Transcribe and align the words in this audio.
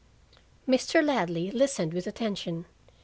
Mr. 0.67 1.05
Ladley 1.05 1.51
listened 1.51 1.93
with 1.93 2.07
attention. 2.07 2.65